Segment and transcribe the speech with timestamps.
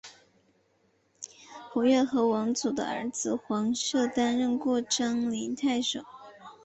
[1.71, 5.99] 蒯越和黄祖的儿子黄射担任过章陵太守。